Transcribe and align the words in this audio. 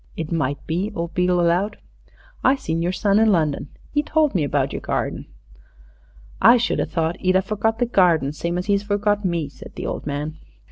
"It 0.17 0.31
might 0.31 0.57
be," 0.65 0.91
old 0.95 1.13
Beale 1.13 1.39
allowed. 1.39 1.77
"I 2.43 2.55
seen 2.55 2.81
your 2.81 2.91
son 2.91 3.19
in 3.19 3.31
London. 3.31 3.69
'E 3.93 4.01
told 4.01 4.33
me 4.33 4.43
about 4.43 4.73
yer 4.73 4.79
garden." 4.79 5.27
"I 6.41 6.57
should 6.57 6.79
a 6.79 6.87
thought 6.87 7.17
'e'd 7.21 7.35
a 7.35 7.41
forgot 7.43 7.77
the 7.77 7.85
garden 7.85 8.33
same 8.33 8.57
as 8.57 8.67
'e's 8.67 8.81
forgot 8.81 9.23
me," 9.23 9.47
said 9.47 9.73
the 9.75 9.85
old 9.85 10.07
man. 10.07 10.39